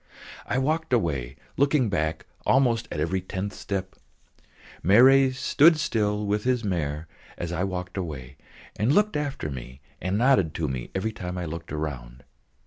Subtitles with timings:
[0.47, 3.93] I walked away, looking back almost at every tenth step.
[4.81, 8.37] Marey stood still with his mare as I walked away,
[8.79, 12.23] and looked after me and nodded to me every time I looked round.